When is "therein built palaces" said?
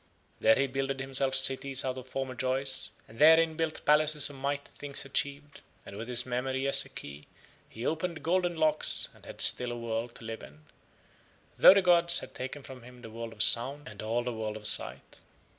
3.19-4.31